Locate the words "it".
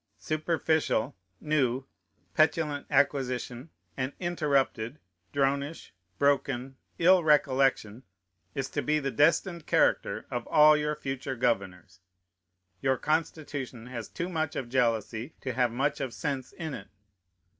16.73-16.87